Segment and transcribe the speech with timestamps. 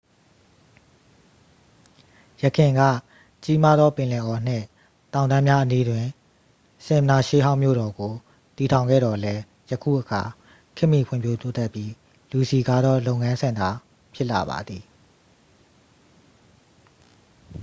[2.41, 2.81] ယခင်က
[3.43, 4.65] ကြီးမားသော ပင်လယ်အော်နှင့်
[5.13, 6.05] တောင်တန်းများအနီးတွင်
[6.85, 8.13] ဆင်မ်နာ ရှေးဟောင်းမြို့တော်ကို
[8.55, 10.21] တည်ထောင်ခဲ့သော်လည်း ယခုအခါ
[10.75, 11.91] ခေတ်မီဖွံ့ဖြိုးတိုးတက်ပြီး
[12.31, 13.69] လူစည်ကားသော လုပ်ငန်းစင်တာ
[14.13, 14.83] ဖြစ်လာပါသည်